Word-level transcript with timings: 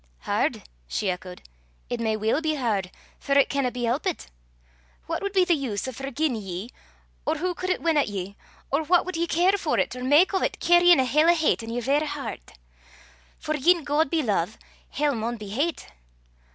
"Hard!" 0.21 0.63
she 0.87 1.11
echoed; 1.11 1.43
"it 1.87 1.99
may 1.99 2.17
weel 2.17 2.41
be 2.41 2.55
hard, 2.55 2.89
for 3.19 3.33
it 3.37 3.49
canna 3.49 3.69
be 3.69 3.83
helpit. 3.83 4.31
What 5.05 5.21
wad 5.21 5.31
be 5.31 5.45
the 5.45 5.53
use 5.53 5.87
o' 5.87 5.91
forgiein' 5.91 6.41
ye, 6.41 6.71
or 7.23 7.35
hoo 7.37 7.53
cud 7.53 7.69
it 7.69 7.83
win 7.83 7.97
at 7.97 8.07
ye, 8.07 8.35
or 8.71 8.81
what 8.81 9.05
wad 9.05 9.15
ye 9.15 9.27
care 9.27 9.59
for 9.59 9.77
't, 9.77 9.95
or 9.99 10.03
mak 10.03 10.33
o' 10.33 10.39
't, 10.39 10.57
cairryin' 10.59 10.99
a 10.99 11.05
hell 11.05 11.29
o' 11.29 11.35
hate 11.35 11.61
i' 11.61 11.67
yer 11.67 11.81
verra 11.81 12.07
hert? 12.07 12.53
For 13.37 13.53
gien 13.53 13.83
God 13.83 14.09
be 14.09 14.23
love, 14.23 14.57
hell 14.89 15.13
maun 15.13 15.37
be 15.37 15.49
hate. 15.49 15.87